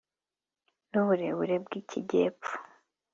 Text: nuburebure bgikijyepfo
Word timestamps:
nuburebure 0.91 1.55
bgikijyepfo 1.63 2.51